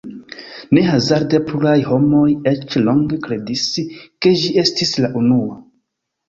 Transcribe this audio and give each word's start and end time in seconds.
Ne 0.77 0.81
hazarde 0.85 1.39
pluraj 1.49 1.75
homoj 1.89 2.23
eĉ 2.53 2.77
longe 2.87 3.19
kredis, 3.27 3.67
ke 4.25 4.33
ĝi 4.41 4.51
estis 4.65 4.97
la 5.05 5.13
unua. 5.23 5.61